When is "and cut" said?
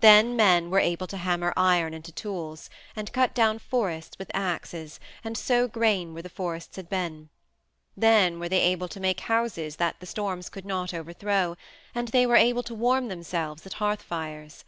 2.96-3.34